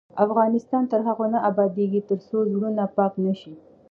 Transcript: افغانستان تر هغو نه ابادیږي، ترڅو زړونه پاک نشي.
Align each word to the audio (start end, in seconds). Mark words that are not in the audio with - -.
افغانستان 0.25 0.83
تر 0.91 0.99
هغو 1.07 1.25
نه 1.33 1.39
ابادیږي، 1.49 2.01
ترڅو 2.09 2.37
زړونه 2.51 2.83
پاک 2.97 3.13
نشي. 3.25 3.53